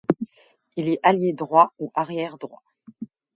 Il 0.77 0.89
est 0.89 0.99
ailier 1.03 1.33
droit 1.33 1.73
ou 1.77 1.91
arrière 1.93 2.39
droit. 2.39 2.63